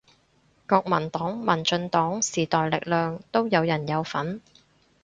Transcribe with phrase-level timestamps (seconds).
[0.67, 4.41] 國民黨民進黨時代力量都有人有份